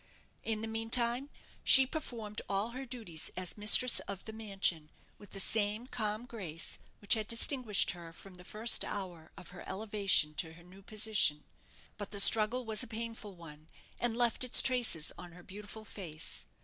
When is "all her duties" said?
2.49-3.29